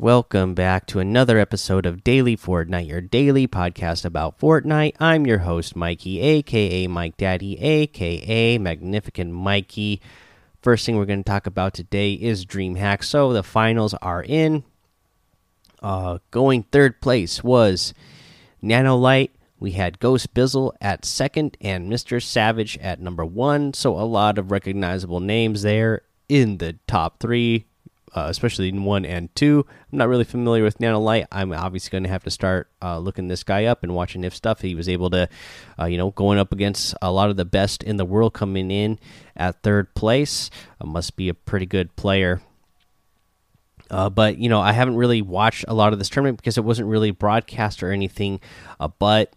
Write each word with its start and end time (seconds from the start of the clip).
Welcome 0.00 0.54
back 0.54 0.86
to 0.86 1.00
another 1.00 1.40
episode 1.40 1.84
of 1.84 2.04
Daily 2.04 2.36
Fortnite, 2.36 2.86
your 2.86 3.00
daily 3.00 3.48
podcast 3.48 4.04
about 4.04 4.38
Fortnite. 4.38 4.94
I'm 5.00 5.26
your 5.26 5.38
host, 5.38 5.74
Mikey, 5.74 6.20
aka 6.20 6.86
Mike 6.86 7.16
Daddy, 7.16 7.58
aka 7.58 8.58
Magnificent 8.58 9.32
Mikey. 9.32 10.00
First 10.62 10.86
thing 10.86 10.96
we're 10.96 11.04
going 11.04 11.24
to 11.24 11.28
talk 11.28 11.48
about 11.48 11.74
today 11.74 12.12
is 12.12 12.46
DreamHack. 12.46 13.02
So 13.02 13.32
the 13.32 13.42
finals 13.42 13.92
are 13.94 14.22
in. 14.22 14.62
Uh, 15.82 16.18
going 16.30 16.62
third 16.62 17.00
place 17.00 17.42
was 17.42 17.92
Nanolight. 18.62 19.30
We 19.58 19.72
had 19.72 19.98
Ghost 19.98 20.32
Bizzle 20.32 20.74
at 20.80 21.04
second 21.04 21.56
and 21.60 21.90
Mr. 21.90 22.22
Savage 22.22 22.78
at 22.78 23.00
number 23.00 23.24
one. 23.24 23.74
So 23.74 23.98
a 23.98 24.06
lot 24.06 24.38
of 24.38 24.52
recognizable 24.52 25.18
names 25.18 25.62
there 25.62 26.02
in 26.28 26.58
the 26.58 26.74
top 26.86 27.18
three 27.18 27.66
uh, 28.14 28.26
especially 28.28 28.68
in 28.68 28.84
one 28.84 29.04
and 29.04 29.34
two. 29.34 29.66
I'm 29.92 29.98
not 29.98 30.08
really 30.08 30.24
familiar 30.24 30.62
with 30.62 30.78
Nanolight. 30.78 31.26
I'm 31.30 31.52
obviously 31.52 31.90
going 31.90 32.04
to 32.04 32.08
have 32.08 32.24
to 32.24 32.30
start 32.30 32.68
uh, 32.82 32.98
looking 32.98 33.28
this 33.28 33.44
guy 33.44 33.64
up 33.64 33.82
and 33.82 33.94
watching 33.94 34.24
if 34.24 34.34
stuff. 34.34 34.60
He 34.60 34.74
was 34.74 34.88
able 34.88 35.10
to, 35.10 35.28
uh, 35.78 35.86
you 35.86 35.98
know, 35.98 36.10
going 36.10 36.38
up 36.38 36.52
against 36.52 36.94
a 37.02 37.12
lot 37.12 37.30
of 37.30 37.36
the 37.36 37.44
best 37.44 37.82
in 37.82 37.96
the 37.96 38.04
world 38.04 38.34
coming 38.34 38.70
in 38.70 38.98
at 39.36 39.62
third 39.62 39.94
place. 39.94 40.50
Uh, 40.80 40.86
must 40.86 41.16
be 41.16 41.28
a 41.28 41.34
pretty 41.34 41.66
good 41.66 41.94
player. 41.96 42.40
Uh, 43.90 44.10
but 44.10 44.38
you 44.38 44.48
know, 44.48 44.60
I 44.60 44.72
haven't 44.72 44.96
really 44.96 45.22
watched 45.22 45.64
a 45.66 45.74
lot 45.74 45.92
of 45.92 45.98
this 45.98 46.10
tournament 46.10 46.38
because 46.38 46.58
it 46.58 46.64
wasn't 46.64 46.88
really 46.88 47.10
broadcast 47.10 47.82
or 47.82 47.90
anything. 47.90 48.40
Uh, 48.78 48.88
but 48.98 49.32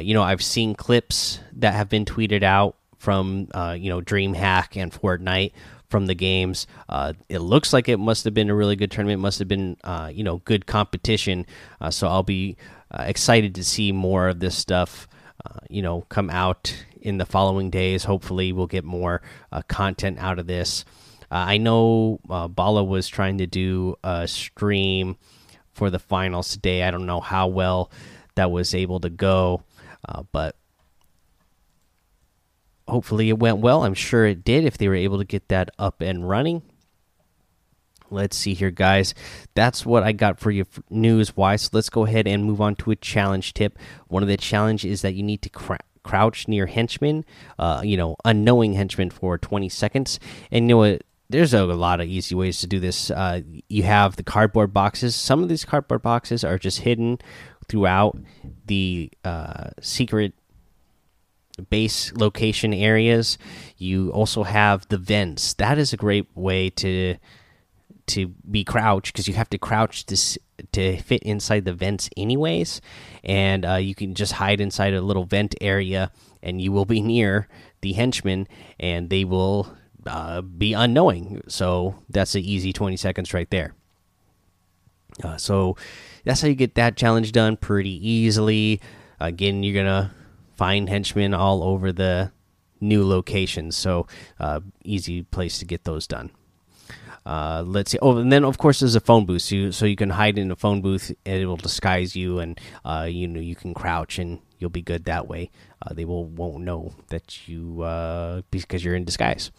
you 0.00 0.14
know, 0.14 0.22
I've 0.22 0.42
seen 0.42 0.74
clips 0.74 1.40
that 1.54 1.74
have 1.74 1.88
been 1.88 2.04
tweeted 2.04 2.42
out 2.42 2.76
from 2.98 3.48
you 3.76 3.90
know 3.90 4.00
DreamHack 4.00 4.80
and 4.80 4.92
Fortnite 4.92 5.52
from 5.88 6.06
the 6.06 6.14
games. 6.14 6.66
Uh, 6.88 7.14
it 7.28 7.38
looks 7.38 7.72
like 7.72 7.88
it 7.88 7.98
must 7.98 8.24
have 8.24 8.34
been 8.34 8.50
a 8.50 8.54
really 8.54 8.76
good 8.76 8.90
tournament. 8.90 9.20
Must 9.20 9.38
have 9.38 9.48
been 9.48 9.76
uh, 9.84 10.10
you 10.12 10.22
know 10.22 10.38
good 10.38 10.66
competition. 10.66 11.46
Uh, 11.80 11.90
so 11.90 12.08
I'll 12.08 12.22
be 12.22 12.56
uh, 12.90 13.04
excited 13.06 13.54
to 13.56 13.64
see 13.64 13.92
more 13.92 14.28
of 14.28 14.40
this 14.40 14.56
stuff. 14.56 15.08
Uh, 15.44 15.60
you 15.68 15.82
know, 15.82 16.02
come 16.08 16.30
out 16.30 16.74
in 17.00 17.18
the 17.18 17.26
following 17.26 17.70
days. 17.70 18.04
Hopefully, 18.04 18.52
we'll 18.52 18.66
get 18.66 18.84
more 18.84 19.22
content 19.68 20.18
out 20.18 20.38
of 20.38 20.46
this. 20.46 20.84
I 21.30 21.58
know 21.58 22.20
Bala 22.24 22.82
was 22.82 23.06
trying 23.06 23.38
to 23.38 23.46
do 23.46 23.96
a 24.02 24.26
stream 24.26 25.16
for 25.72 25.90
the 25.90 25.98
finals 25.98 26.50
today. 26.50 26.82
I 26.82 26.90
don't 26.90 27.06
know 27.06 27.20
how 27.20 27.48
well 27.48 27.90
that 28.34 28.50
was 28.50 28.74
able 28.74 28.98
to 29.00 29.10
go, 29.10 29.62
but 30.32 30.56
hopefully 32.88 33.28
it 33.28 33.38
went 33.38 33.58
well. 33.58 33.84
I'm 33.84 33.94
sure 33.94 34.26
it 34.26 34.44
did 34.44 34.64
if 34.64 34.78
they 34.78 34.88
were 34.88 34.94
able 34.94 35.18
to 35.18 35.24
get 35.24 35.48
that 35.48 35.70
up 35.78 36.00
and 36.00 36.28
running. 36.28 36.62
Let's 38.10 38.36
see 38.36 38.54
here, 38.54 38.70
guys. 38.70 39.14
That's 39.54 39.84
what 39.84 40.02
I 40.02 40.12
got 40.12 40.40
for 40.40 40.50
you 40.50 40.64
news 40.88 41.36
wise. 41.36 41.62
So 41.62 41.70
let's 41.72 41.90
go 41.90 42.06
ahead 42.06 42.26
and 42.26 42.44
move 42.44 42.60
on 42.60 42.74
to 42.76 42.90
a 42.90 42.96
challenge 42.96 43.52
tip. 43.52 43.78
One 44.08 44.22
of 44.22 44.28
the 44.28 44.38
challenges 44.38 44.90
is 44.90 45.02
that 45.02 45.14
you 45.14 45.22
need 45.22 45.42
to 45.42 45.50
cr 45.50 45.74
crouch 46.04 46.48
near 46.48 46.64
henchmen, 46.64 47.22
uh, 47.58 47.82
you 47.84 47.96
know, 47.96 48.16
unknowing 48.24 48.72
henchmen 48.72 49.10
for 49.10 49.36
20 49.36 49.68
seconds. 49.68 50.18
And 50.50 50.64
you 50.64 50.68
know 50.68 50.78
what? 50.78 51.02
There's 51.28 51.52
a, 51.52 51.64
lot 51.64 52.00
of 52.00 52.08
easy 52.08 52.34
ways 52.34 52.60
to 52.60 52.66
do 52.66 52.80
this. 52.80 53.10
Uh, 53.10 53.42
you 53.68 53.82
have 53.82 54.16
the 54.16 54.22
cardboard 54.22 54.72
boxes. 54.72 55.14
Some 55.14 55.42
of 55.42 55.50
these 55.50 55.66
cardboard 55.66 56.00
boxes 56.00 56.42
are 56.42 56.56
just 56.56 56.80
hidden 56.80 57.18
throughout 57.68 58.16
the 58.64 59.10
uh, 59.24 59.68
secret 59.82 60.32
base 61.70 62.12
location 62.14 62.72
areas. 62.72 63.38
You 63.76 64.10
also 64.10 64.42
have 64.42 64.88
the 64.88 64.98
vents. 64.98 65.54
That 65.54 65.78
is 65.78 65.92
a 65.92 65.96
great 65.96 66.26
way 66.34 66.70
to 66.70 67.16
to 68.08 68.28
be 68.50 68.64
crouched 68.64 69.12
because 69.12 69.28
you 69.28 69.34
have 69.34 69.50
to 69.50 69.58
crouch 69.58 70.06
to 70.06 70.38
to 70.72 70.96
fit 70.98 71.22
inside 71.22 71.64
the 71.64 71.72
vents 71.72 72.10
anyways, 72.16 72.80
and 73.22 73.64
uh, 73.64 73.74
you 73.74 73.94
can 73.94 74.14
just 74.14 74.32
hide 74.32 74.60
inside 74.60 74.94
a 74.94 75.00
little 75.00 75.24
vent 75.24 75.54
area, 75.60 76.10
and 76.42 76.60
you 76.60 76.72
will 76.72 76.84
be 76.84 77.00
near 77.14 77.48
the 77.80 77.92
henchmen, 77.92 78.48
and 78.80 79.10
they 79.10 79.24
will 79.24 79.76
uh, 80.06 80.40
be 80.40 80.72
unknowing. 80.72 81.42
So 81.48 82.02
that's 82.08 82.34
an 82.34 82.42
easy 82.42 82.72
twenty 82.72 82.96
seconds 82.96 83.32
right 83.32 83.50
there. 83.50 83.74
Uh, 85.22 85.36
so 85.36 85.76
that's 86.24 86.42
how 86.42 86.48
you 86.48 86.54
get 86.54 86.74
that 86.74 86.96
challenge 86.96 87.32
done 87.32 87.56
pretty 87.56 88.08
easily. 88.08 88.80
Again, 89.20 89.62
you're 89.62 89.74
gonna 89.74 90.12
find 90.58 90.88
henchmen 90.88 91.32
all 91.32 91.62
over 91.62 91.92
the 91.92 92.32
new 92.80 93.06
locations. 93.06 93.76
So 93.76 94.06
uh, 94.38 94.60
easy 94.84 95.22
place 95.22 95.58
to 95.58 95.64
get 95.64 95.84
those 95.84 96.06
done. 96.06 96.30
Uh, 97.24 97.62
let's 97.66 97.90
see. 97.90 97.98
Oh, 98.00 98.16
and 98.16 98.32
then 98.32 98.44
of 98.44 98.58
course 98.58 98.80
there's 98.80 98.94
a 98.94 99.00
phone 99.00 99.26
booth, 99.26 99.42
so 99.42 99.54
you, 99.54 99.72
so 99.72 99.86
you 99.86 99.96
can 99.96 100.10
hide 100.10 100.38
in 100.38 100.50
a 100.50 100.56
phone 100.56 100.80
booth 100.80 101.12
and 101.26 101.40
it 101.40 101.46
will 101.46 101.56
disguise 101.56 102.16
you, 102.16 102.38
and 102.38 102.58
uh, 102.84 103.06
you 103.08 103.28
know 103.28 103.40
you 103.40 103.54
can 103.54 103.74
crouch 103.74 104.18
and 104.18 104.40
you'll 104.58 104.70
be 104.70 104.82
good 104.82 105.04
that 105.04 105.28
way. 105.28 105.50
Uh, 105.82 105.92
they 105.92 106.06
will 106.06 106.24
won't 106.24 106.64
know 106.64 106.94
that 107.08 107.46
you 107.46 107.82
uh, 107.82 108.40
because 108.50 108.82
you're 108.82 108.94
in 108.94 109.04
disguise. 109.04 109.50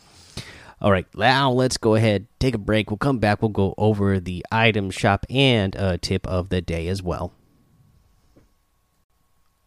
All 0.82 0.92
right, 0.92 1.06
now 1.14 1.52
let's 1.52 1.78
go 1.78 1.96
ahead, 1.96 2.26
take 2.40 2.56
a 2.56 2.58
break. 2.58 2.90
We'll 2.90 2.98
come 2.98 3.20
back. 3.20 3.42
We'll 3.42 3.50
go 3.50 3.76
over 3.78 4.20
the 4.20 4.44
item 4.52 4.90
shop 4.90 5.26
and 5.30 5.76
a 5.76 5.98
tip 5.98 6.26
of 6.26 6.50
the 6.50 6.62
day 6.62 6.88
as 6.88 7.04
well. 7.04 7.34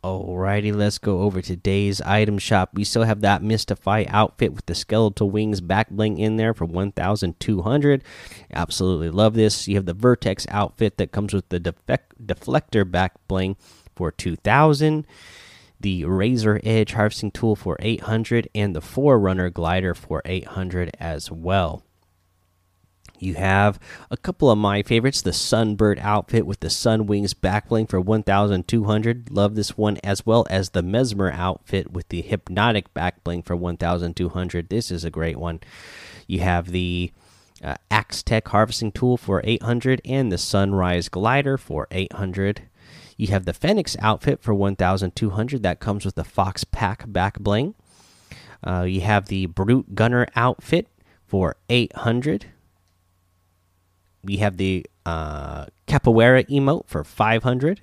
Alrighty, 0.05 0.75
let's 0.75 0.99
go 0.99 1.21
over 1.21 1.41
today's 1.41 2.01
item 2.01 2.37
shop. 2.37 2.71
We 2.75 2.83
still 2.83 3.05
have 3.05 3.21
that 3.21 3.41
Mystify 3.41 4.05
outfit 4.09 4.53
with 4.53 4.67
the 4.67 4.75
skeletal 4.75 5.31
wings 5.31 5.61
back 5.61 5.91
bling 5.91 6.19
in 6.19 6.39
there 6.39 6.55
for 6.55 6.65
1,200. 6.65 8.03
Absolutely 8.53 9.11
love 9.11 9.35
this. 9.35 9.69
You 9.69 9.77
have 9.77 9.87
the 9.87 9.95
Vertex 9.95 10.45
outfit 10.51 10.97
that 10.97 11.13
comes 11.13 11.33
with 11.33 11.49
the 11.51 11.61
deflector 11.61 12.91
back 12.91 13.13
bling 13.29 13.55
for 13.95 14.11
2,000. 14.11 15.07
The 15.79 16.05
Razor 16.05 16.61
Edge 16.65 16.95
harvesting 16.95 17.31
tool 17.31 17.55
for 17.55 17.77
800 17.79 18.49
and 18.57 18.75
the 18.75 18.81
Forerunner 18.81 19.51
glider 19.51 19.95
for 19.95 20.21
800 20.25 20.97
as 20.99 21.31
well. 21.31 21.85
You 23.23 23.35
have 23.35 23.79
a 24.11 24.17
couple 24.17 24.51
of 24.51 24.59
my 24.59 24.83
favorites 24.83 25.23
the 25.23 25.31
Sunbird 25.31 26.01
outfit 26.01 26.45
with 26.45 26.59
the 26.59 26.69
Sun 26.69 27.07
Wings 27.07 27.35
backbling 27.35 27.89
for 27.89 28.01
1200. 28.01 29.31
Love 29.31 29.55
this 29.55 29.79
one, 29.79 29.99
as 30.03 30.27
well 30.27 30.45
as 30.51 30.71
the 30.71 30.83
Mesmer 30.83 31.31
outfit 31.31 31.93
with 31.93 32.09
the 32.09 32.23
Hypnotic 32.23 32.93
backbling 32.95 33.45
for 33.45 33.55
1200. 33.55 34.69
This 34.69 34.91
is 34.91 35.05
a 35.05 35.11
great 35.11 35.37
one. 35.37 35.61
You 36.27 36.41
have 36.41 36.73
the 36.73 37.13
uh, 37.63 37.77
Axe 37.93 38.25
Tech 38.25 38.49
harvesting 38.49 38.91
tool 38.91 39.17
for 39.17 39.41
800 39.45 40.01
and 40.05 40.33
the 40.33 40.39
Sunrise 40.39 41.09
glider 41.09 41.57
for 41.57 41.87
800. 41.93 42.63
You 43.17 43.29
have 43.29 43.45
the 43.45 43.55
Phoenix 43.55 43.97
outfit 44.01 44.43
for 44.43 44.53
1200 44.53 45.63
that 45.63 45.79
comes 45.79 46.05
with 46.05 46.17
the 46.17 46.25
Fox 46.25 46.65
Pack 46.65 47.05
back 47.07 47.39
bling. 47.39 47.77
Uh, 48.67 48.83
you 48.83 49.03
have 49.03 49.27
the 49.27 49.47
Brute 49.47 49.95
Gunner 49.95 50.27
outfit 50.35 50.89
for 51.29 51.55
800 51.71 52.52
we 54.25 54.37
have 54.39 54.57
the 54.57 54.87
uh, 55.05 55.67
capoeira 55.87 56.47
emote 56.49 56.87
for 56.87 57.05
500 57.05 57.81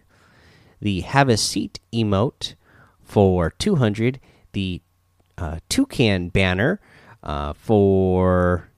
the 0.81 1.01
have 1.01 1.29
a 1.29 1.37
seat 1.37 1.79
emote 1.93 2.55
for 3.03 3.51
200 3.51 4.19
the 4.53 4.81
uh, 5.37 5.59
toucan 5.67 6.29
banner 6.29 6.79
uh, 7.23 7.53
for 7.53 8.69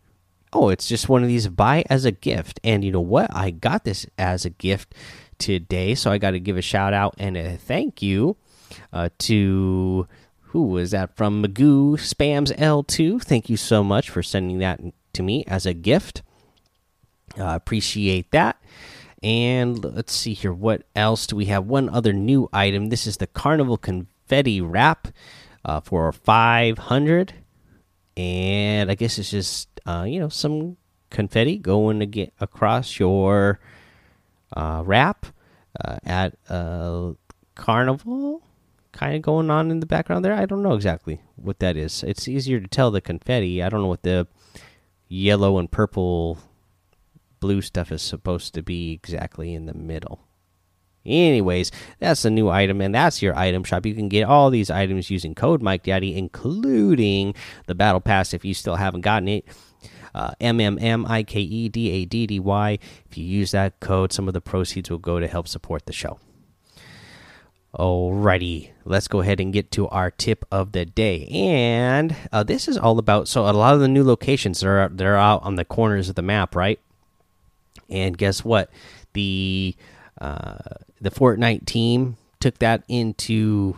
oh 0.54 0.70
it's 0.70 0.88
just 0.88 1.10
one 1.10 1.22
of 1.22 1.28
these 1.28 1.48
buy 1.48 1.84
as 1.90 2.06
a 2.06 2.12
gift. 2.12 2.60
And 2.64 2.84
you 2.84 2.92
know 2.92 3.00
what? 3.00 3.34
I 3.34 3.52
got 3.52 3.84
this 3.84 4.06
as 4.18 4.46
a 4.46 4.50
gift 4.50 4.96
today 5.42 5.96
so 5.96 6.12
i 6.12 6.20
got 6.20 6.32
to 6.32 6.40
give 6.40 6.56
a 6.56 6.62
shout 6.62 6.94
out 6.94 7.16
and 7.18 7.36
a 7.36 7.58
thank 7.58 8.02
you 8.02 8.38
uh, 8.94 9.10
to 9.18 10.08
who 10.42 10.68
was 10.68 10.92
that 10.92 11.16
from 11.16 11.44
magoo 11.44 11.94
spams 11.94 12.56
l2 12.58 13.22
thank 13.24 13.50
you 13.50 13.58
so 13.58 13.84
much 13.84 14.08
for 14.08 14.22
sending 14.22 14.60
that 14.60 14.80
to 15.14 15.24
me 15.24 15.44
as 15.48 15.66
a 15.66 15.74
gift 15.74 16.22
uh, 17.40 17.56
appreciate 17.56 18.32
that. 18.32 18.62
And 19.24 19.84
let's 19.84 20.14
see 20.14 20.34
here. 20.34 20.54
What 20.54 20.84
else 20.96 21.28
do 21.28 21.36
we 21.36 21.46
have? 21.46 21.66
One 21.66 21.90
other 21.90 22.14
new 22.14 22.50
item. 22.52 22.90
This 22.90 23.06
is 23.06 23.18
the 23.18 23.28
Carnival 23.28 23.78
Confetti 23.78 24.62
Wrap 24.62 25.10
uh, 25.64 25.80
for 25.80 26.12
500. 26.12 27.34
And 28.18 28.90
I 28.90 28.96
guess 28.96 29.20
it's 29.20 29.32
just, 29.32 29.70
uh, 29.86 30.06
you 30.08 30.20
know, 30.20 30.30
some 30.30 30.78
confetti 31.10 31.58
going 31.58 32.00
to 32.00 32.06
get 32.06 32.34
across 32.40 33.00
your 33.00 33.60
uh, 34.56 34.82
wrap 34.86 35.28
uh, 35.84 35.98
at 36.04 36.36
a 36.50 37.14
carnival 37.56 38.42
kind 38.92 39.16
of 39.16 39.22
going 39.22 39.50
on 39.50 39.72
in 39.72 39.80
the 39.80 39.86
background 39.86 40.26
there. 40.26 40.34
I 40.34 40.46
don't 40.46 40.64
know 40.64 40.74
exactly 40.74 41.22
what 41.36 41.60
that 41.60 41.78
is. 41.78 42.04
It's 42.04 42.28
easier 42.28 42.60
to 42.60 42.68
tell 42.68 42.92
the 42.92 43.02
confetti. 43.02 43.64
I 43.64 43.70
don't 43.70 43.82
know 43.82 43.88
what 43.88 44.04
the 44.04 44.28
yellow 45.08 45.58
and 45.58 45.72
purple 45.72 46.38
blue 47.42 47.62
stuff 47.62 47.92
is 47.92 48.02
supposed 48.02 48.54
to 48.54 48.62
be 48.64 48.94
exactly 48.94 49.54
in 49.54 49.66
the 49.66 49.74
middle. 49.74 50.22
Anyways, 51.06 51.72
that's 52.00 52.24
a 52.24 52.30
new 52.30 52.48
item, 52.48 52.80
and 52.80 52.96
that's 52.96 53.22
your 53.22 53.36
item 53.36 53.66
shop. 53.66 53.86
You 53.86 53.96
can 53.96 54.08
get 54.08 54.24
all 54.24 54.50
these 54.50 54.70
items 54.70 55.10
using 55.10 55.36
code 55.36 55.62
Mike 55.62 55.84
Daddy, 55.84 56.16
including 56.16 57.36
the 57.66 57.76
Battle 57.76 58.00
Pass. 58.00 58.34
If 58.34 58.46
you 58.46 58.54
still 58.54 58.78
haven't 58.78 59.02
gotten 59.02 59.28
it, 59.28 59.46
Uh, 60.14 60.34
M 60.42 60.60
M 60.60 60.78
M 60.78 61.06
I 61.08 61.24
K 61.24 61.40
E 61.40 61.70
D 61.70 61.90
A 61.90 62.06
D 62.06 62.28
D 62.28 62.38
Y. 62.38 62.78
If 63.10 63.18
you 63.18 63.24
use 63.24 63.52
that 63.52 63.80
code, 63.80 64.12
some 64.12 64.28
of 64.28 64.34
the 64.34 64.42
proceeds 64.42 64.90
will 64.92 65.00
go 65.00 65.22
to 65.22 65.28
help 65.28 65.48
support 65.48 65.86
the 65.86 65.94
show. 65.94 66.20
Alrighty, 67.74 68.72
let's 68.84 69.08
go 69.08 69.22
ahead 69.22 69.40
and 69.40 69.54
get 69.54 69.72
to 69.72 69.88
our 69.88 70.12
tip 70.12 70.44
of 70.52 70.74
the 70.74 70.86
day, 70.86 71.28
and 71.32 72.14
uh, 72.34 72.44
this 72.44 72.68
is 72.68 72.78
all 72.78 73.00
about. 73.00 73.30
So 73.30 73.48
a 73.48 73.56
lot 73.56 73.74
of 73.74 73.80
the 73.80 73.88
new 73.88 74.04
locations 74.04 74.60
they're 74.60 74.90
they're 74.90 75.16
out 75.16 75.44
on 75.44 75.56
the 75.56 75.64
corners 75.64 76.10
of 76.10 76.16
the 76.16 76.22
map, 76.22 76.56
right? 76.58 76.80
And 77.92 78.18
guess 78.18 78.44
what? 78.44 78.70
The 79.14 79.76
uh, 80.20 80.58
the 81.00 81.12
Fortnite 81.12 81.66
team 81.66 82.18
took 82.40 82.60
that 82.60 82.84
into 82.88 83.78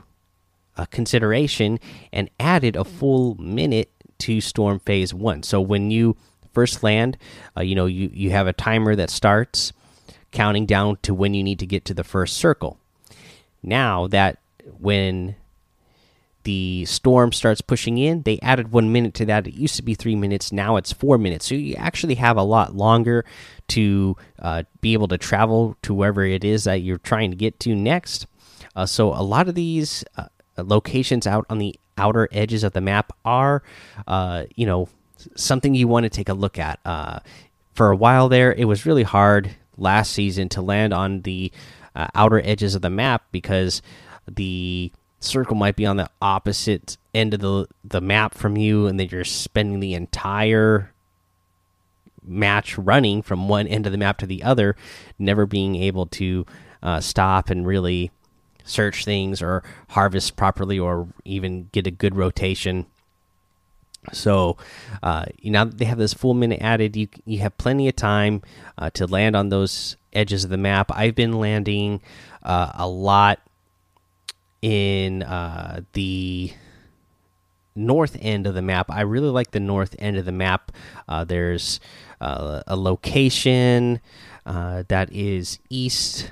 uh, 0.78 0.86
consideration 0.86 1.80
and 2.12 2.30
added 2.40 2.76
a 2.76 2.84
full 2.84 3.36
minute 3.36 3.90
to 4.20 4.40
Storm 4.40 4.80
Phase 4.80 5.14
One. 5.14 5.44
So 5.44 5.60
when 5.60 5.92
you 5.92 6.16
first 6.54 6.84
land, 6.84 7.18
uh, 7.58 7.62
you 7.62 7.76
know 7.76 7.88
you 7.88 8.10
you 8.14 8.30
have 8.32 8.48
a 8.48 8.54
timer 8.54 8.96
that 8.96 9.10
starts 9.10 9.74
counting 10.32 10.66
down 10.66 10.98
to 11.04 11.14
when 11.14 11.34
you 11.34 11.44
need 11.44 11.60
to 11.60 11.66
get 11.66 11.86
to 11.86 11.94
the 11.94 12.04
first 12.04 12.38
circle 12.38 12.78
now 13.64 14.08
that 14.08 14.40
when 14.80 15.36
the 16.44 16.86
storm 16.86 17.32
starts 17.32 17.62
pushing 17.62 17.98
in, 17.98 18.24
they 18.24 18.40
added 18.42 18.72
one 18.72 18.92
minute 18.92 19.14
to 19.16 19.26
that. 19.26 19.48
It 19.48 19.54
used 19.54 19.76
to 19.78 19.82
be 19.82 19.96
three 19.96 20.16
minutes, 20.16 20.52
now 20.52 20.76
it's 20.76 20.92
four 20.92 21.18
minutes. 21.18 21.48
So 21.48 21.56
you 21.56 21.76
actually 21.76 22.16
have 22.16 22.38
a 22.38 22.44
lot 22.44 22.76
longer 22.76 23.26
to 23.70 24.18
uh, 24.40 24.64
be 24.82 24.94
able 24.94 25.08
to 25.10 25.18
travel 25.18 25.78
to 25.84 25.94
wherever 25.94 26.24
it 26.24 26.44
is 26.44 26.66
that 26.66 26.82
you're 26.82 26.98
trying 26.98 27.32
to 27.32 27.38
get 27.38 27.60
to 27.62 27.76
next. 27.76 28.28
Uh, 28.76 28.86
so 28.86 29.14
a 29.14 29.24
lot 29.24 29.48
of 29.48 29.56
these 29.56 30.04
uh, 30.18 30.28
locations 30.58 31.28
out 31.28 31.46
on 31.50 31.60
the 31.60 31.80
outer 31.98 32.28
edges 32.32 32.64
of 32.64 32.74
the 32.74 32.82
map 32.82 33.14
are, 33.24 33.64
uh, 34.08 34.44
you 34.56 34.66
know, 34.66 34.90
something 35.36 35.76
you 35.76 35.88
want 35.88 36.04
to 36.04 36.10
take 36.10 36.30
a 36.30 36.34
look 36.34 36.60
at. 36.60 36.80
Uh, 36.86 37.20
for 37.74 37.92
a 37.92 37.96
while 37.96 38.30
there, 38.30 38.54
it 38.54 38.66
was 38.66 38.86
really 38.86 39.04
hard 39.04 39.56
last 39.78 40.12
season 40.12 40.50
to 40.50 40.62
land 40.62 40.94
on 40.94 41.22
the 41.22 41.52
uh, 41.96 42.08
outer 42.16 42.42
edges 42.44 42.76
of 42.76 42.82
the 42.82 42.90
map 42.90 43.24
because 43.32 43.82
the 44.28 44.92
circle 45.24 45.56
might 45.56 45.76
be 45.76 45.86
on 45.86 45.98
the 45.98 46.10
opposite 46.22 46.98
end 47.14 47.34
of 47.34 47.40
the 47.40 47.68
the 47.84 48.02
map 48.02 48.34
from 48.34 48.58
you, 48.58 48.88
and 48.88 49.00
then 49.00 49.10
you're 49.12 49.24
spending 49.24 49.80
the 49.80 49.94
entire 49.94 50.94
match 52.26 52.78
running 52.78 53.22
from 53.22 53.48
one 53.48 53.68
end 53.68 53.86
of 53.86 53.92
the 53.92 53.98
map 53.98 54.18
to 54.18 54.26
the 54.26 54.44
other, 54.44 54.76
never 55.20 55.46
being 55.46 55.76
able 55.76 56.06
to 56.06 56.46
uh, 56.82 57.00
stop 57.00 57.50
and 57.50 57.68
really 57.68 58.12
search 58.64 59.04
things 59.04 59.42
or 59.42 59.64
harvest 59.90 60.36
properly 60.36 60.80
or 60.80 61.08
even 61.26 61.70
get 61.72 61.86
a 61.88 61.92
good 61.92 62.16
rotation. 62.16 62.86
So, 64.12 64.58
uh, 65.02 65.26
now 65.44 65.66
that 65.66 65.78
they 65.78 65.86
have 65.86 65.98
this 65.98 66.14
full 66.14 66.34
minute 66.34 66.62
added, 66.62 66.96
you 66.96 67.08
you 67.26 67.40
have 67.40 67.58
plenty 67.58 67.88
of 67.88 67.96
time 67.96 68.42
uh, 68.78 68.90
to 68.92 69.08
land 69.08 69.36
on 69.36 69.50
those 69.50 69.96
edges 70.12 70.44
of 70.44 70.50
the 70.50 70.58
map. 70.58 70.92
I've 70.94 71.16
been 71.16 71.40
landing 71.40 72.02
uh, 72.44 72.72
a 72.76 72.88
lot 72.88 73.40
in 74.64 75.24
uh, 75.24 75.82
the 75.92 76.54
north 77.76 78.18
end 78.22 78.48
of 78.48 78.54
the 78.54 78.62
map. 78.62 78.90
I 78.90 79.02
really 79.02 79.28
like 79.28 79.52
the 79.52 79.60
north 79.60 79.94
end 80.00 80.16
of 80.16 80.24
the 80.24 80.32
map. 80.32 80.72
Uh, 81.06 81.26
there's 81.26 81.82
uh, 82.22 82.64
a 82.66 82.78
location 82.78 84.00
uh, 84.46 84.84
that 84.88 85.12
is 85.12 85.60
east. 85.70 86.32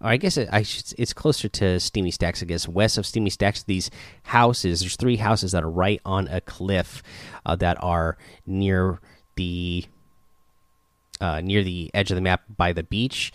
Or 0.00 0.08
I 0.08 0.16
guess 0.16 0.38
it, 0.38 0.48
I 0.50 0.62
should, 0.62 0.94
it's 0.96 1.12
closer 1.12 1.46
to 1.48 1.78
Steamy 1.78 2.10
Stacks. 2.10 2.42
I 2.42 2.46
guess 2.46 2.66
west 2.66 2.96
of 2.96 3.04
Steamy 3.04 3.28
Stacks. 3.28 3.62
These 3.64 3.90
houses, 4.22 4.80
there's 4.80 4.96
three 4.96 5.16
houses 5.16 5.52
that 5.52 5.62
are 5.62 5.70
right 5.70 6.00
on 6.06 6.26
a 6.28 6.40
cliff 6.40 7.02
uh, 7.44 7.54
that 7.56 7.76
are 7.84 8.16
near 8.46 8.98
the 9.36 9.84
uh, 11.20 11.42
near 11.42 11.62
the 11.62 11.90
edge 11.92 12.10
of 12.10 12.14
the 12.14 12.22
map 12.22 12.44
by 12.56 12.72
the 12.72 12.82
beach. 12.82 13.30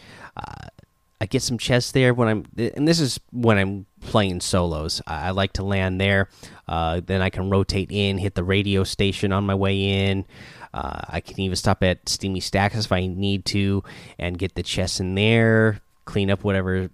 I 1.21 1.25
get 1.25 1.41
some 1.41 1.57
chests 1.57 1.91
there 1.91 2.13
when 2.13 2.27
I'm, 2.27 2.45
and 2.57 2.87
this 2.87 2.99
is 2.99 3.19
when 3.31 3.57
I'm 3.57 3.85
playing 4.01 4.41
solos. 4.41 5.01
I, 5.07 5.27
I 5.27 5.29
like 5.31 5.53
to 5.53 5.63
land 5.63 6.01
there. 6.01 6.29
Uh, 6.67 7.01
then 7.05 7.21
I 7.21 7.29
can 7.29 7.49
rotate 7.49 7.91
in, 7.91 8.17
hit 8.17 8.35
the 8.35 8.43
radio 8.43 8.83
station 8.83 9.31
on 9.31 9.45
my 9.45 9.55
way 9.55 10.09
in. 10.09 10.25
Uh, 10.73 11.01
I 11.07 11.21
can 11.21 11.39
even 11.39 11.55
stop 11.55 11.83
at 11.83 12.09
Steamy 12.09 12.39
Stacks 12.39 12.85
if 12.85 12.91
I 12.91 13.05
need 13.05 13.45
to, 13.45 13.83
and 14.17 14.37
get 14.37 14.55
the 14.55 14.63
chests 14.63 14.99
in 14.99 15.15
there. 15.15 15.79
Clean 16.05 16.29
up 16.29 16.43
whatever 16.43 16.75
you 16.75 16.89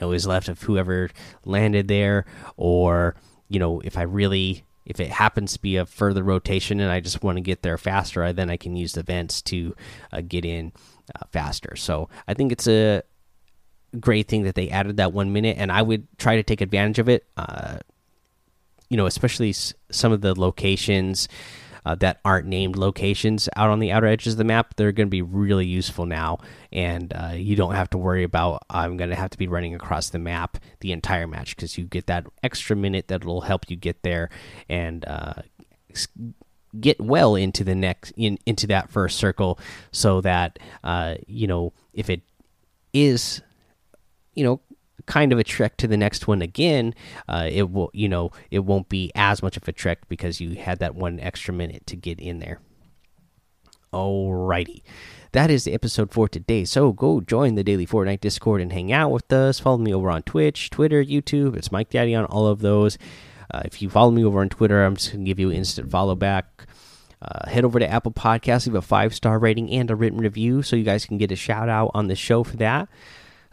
know 0.00 0.12
is 0.12 0.26
left 0.26 0.48
of 0.48 0.62
whoever 0.62 1.10
landed 1.44 1.88
there, 1.88 2.24
or 2.56 3.14
you 3.48 3.60
know 3.60 3.80
if 3.80 3.96
I 3.96 4.02
really 4.02 4.64
if 4.86 5.00
it 5.00 5.10
happens 5.10 5.52
to 5.52 5.60
be 5.60 5.76
a 5.76 5.84
further 5.84 6.22
rotation 6.22 6.80
and 6.80 6.90
I 6.90 7.00
just 7.00 7.22
want 7.22 7.36
to 7.36 7.42
get 7.42 7.62
there 7.62 7.76
faster, 7.76 8.32
then 8.32 8.48
I 8.48 8.56
can 8.56 8.76
use 8.76 8.92
the 8.92 9.02
vents 9.02 9.42
to 9.42 9.74
uh, 10.12 10.22
get 10.26 10.44
in 10.44 10.72
uh, 11.14 11.26
faster. 11.32 11.74
So 11.76 12.08
I 12.28 12.34
think 12.34 12.52
it's 12.52 12.68
a 12.68 13.02
great 13.98 14.28
thing 14.28 14.44
that 14.44 14.54
they 14.54 14.70
added 14.70 14.98
that 14.98 15.12
one 15.12 15.32
minute, 15.32 15.56
and 15.58 15.70
I 15.72 15.82
would 15.82 16.06
try 16.18 16.36
to 16.36 16.42
take 16.42 16.60
advantage 16.60 16.98
of 16.98 17.08
it. 17.08 17.26
Uh, 17.36 17.78
you 18.88 18.96
know, 18.96 19.06
especially 19.06 19.52
some 19.52 20.12
of 20.12 20.20
the 20.20 20.38
locations 20.38 21.28
uh, 21.86 21.94
that 21.94 22.18
aren't 22.24 22.48
named 22.48 22.76
locations 22.76 23.48
out 23.54 23.70
on 23.70 23.78
the 23.78 23.92
outer 23.92 24.08
edges 24.08 24.34
of 24.34 24.38
the 24.38 24.44
map, 24.44 24.74
they're 24.74 24.90
going 24.90 25.06
to 25.06 25.10
be 25.10 25.22
really 25.22 25.66
useful 25.66 26.04
now. 26.04 26.38
And 26.72 27.12
uh, 27.12 27.34
you 27.34 27.54
don't 27.54 27.76
have 27.76 27.90
to 27.90 27.98
worry 27.98 28.24
about 28.24 28.64
I'm 28.68 28.96
going 28.96 29.10
to 29.10 29.16
have 29.16 29.30
to 29.30 29.38
be 29.38 29.46
running 29.46 29.72
across 29.72 30.10
the 30.10 30.18
map 30.18 30.58
the 30.80 30.90
entire 30.90 31.28
match 31.28 31.54
because 31.54 31.78
you 31.78 31.84
get 31.84 32.06
that 32.06 32.26
extra 32.42 32.74
minute 32.74 33.06
that 33.06 33.24
will 33.24 33.42
help 33.42 33.70
you 33.70 33.76
get 33.76 34.02
there 34.02 34.30
and 34.68 35.04
uh, 35.06 35.34
get 36.80 37.00
well 37.00 37.36
into 37.36 37.62
the 37.62 37.76
next 37.76 38.12
in 38.16 38.38
into 38.46 38.66
that 38.66 38.90
first 38.90 39.16
circle, 39.16 39.58
so 39.92 40.20
that 40.20 40.58
uh, 40.82 41.14
you 41.28 41.46
know 41.46 41.72
if 41.92 42.10
it 42.10 42.22
is 42.92 43.42
you 44.36 44.44
know 44.44 44.60
kind 45.06 45.32
of 45.32 45.38
a 45.38 45.44
trek 45.44 45.76
to 45.78 45.86
the 45.86 45.96
next 45.96 46.26
one 46.28 46.42
again, 46.42 46.94
uh, 47.28 47.48
it 47.50 47.70
will 47.70 47.90
you 47.92 48.08
know 48.08 48.30
it 48.50 48.60
won't 48.60 48.88
be 48.88 49.10
as 49.14 49.42
much 49.42 49.56
of 49.56 49.66
a 49.66 49.72
trek 49.72 50.08
because 50.08 50.40
you 50.40 50.54
had 50.56 50.78
that 50.78 50.94
one 50.94 51.18
extra 51.18 51.52
minute 51.52 51.86
to 51.86 51.96
get 51.96 52.20
in 52.20 52.38
there. 52.38 52.60
Alrighty. 53.92 54.82
That 55.32 55.50
is 55.50 55.64
the 55.64 55.74
episode 55.74 56.12
for 56.12 56.28
today. 56.28 56.64
So 56.64 56.92
go 56.92 57.20
join 57.20 57.54
the 57.54 57.64
Daily 57.64 57.86
Fortnite 57.86 58.20
Discord 58.20 58.60
and 58.60 58.72
hang 58.72 58.92
out 58.92 59.10
with 59.10 59.30
us. 59.32 59.60
Follow 59.60 59.78
me 59.78 59.92
over 59.92 60.10
on 60.10 60.22
Twitch, 60.22 60.70
Twitter, 60.70 61.04
YouTube. 61.04 61.56
It's 61.56 61.72
Mike 61.72 61.90
Daddy 61.90 62.14
on 62.14 62.24
all 62.26 62.46
of 62.46 62.60
those. 62.60 62.98
Uh, 63.52 63.62
if 63.64 63.80
you 63.80 63.88
follow 63.88 64.10
me 64.10 64.24
over 64.24 64.40
on 64.40 64.48
Twitter, 64.48 64.84
I'm 64.84 64.96
just 64.96 65.12
going 65.12 65.24
to 65.24 65.28
give 65.28 65.38
you 65.38 65.50
an 65.50 65.56
instant 65.56 65.90
follow 65.90 66.14
back. 66.14 66.66
Uh, 67.22 67.48
head 67.48 67.64
over 67.64 67.78
to 67.78 67.88
Apple 67.88 68.12
Podcasts, 68.12 68.66
leave 68.66 68.74
a 68.74 68.82
five 68.82 69.14
star 69.14 69.38
rating 69.38 69.70
and 69.70 69.90
a 69.90 69.96
written 69.96 70.18
review 70.18 70.62
so 70.62 70.76
you 70.76 70.84
guys 70.84 71.06
can 71.06 71.18
get 71.18 71.32
a 71.32 71.36
shout 71.36 71.68
out 71.68 71.90
on 71.94 72.08
the 72.08 72.16
show 72.16 72.44
for 72.44 72.56
that. 72.56 72.88